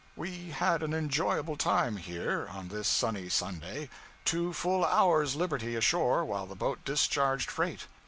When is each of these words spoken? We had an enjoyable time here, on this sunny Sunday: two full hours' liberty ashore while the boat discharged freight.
We 0.15 0.49
had 0.49 0.81
an 0.81 0.95
enjoyable 0.95 1.55
time 1.55 1.97
here, 1.97 2.47
on 2.49 2.69
this 2.69 2.87
sunny 2.87 3.29
Sunday: 3.29 3.87
two 4.25 4.51
full 4.51 4.83
hours' 4.83 5.35
liberty 5.35 5.75
ashore 5.75 6.25
while 6.25 6.47
the 6.47 6.55
boat 6.55 6.83
discharged 6.83 7.51
freight. 7.51 7.85